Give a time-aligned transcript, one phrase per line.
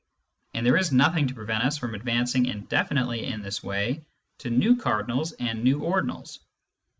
[0.55, 4.03] And there is nothing to prevent us from advancing indefinitely in this way
[4.39, 6.39] to new cardinals and new ordinals.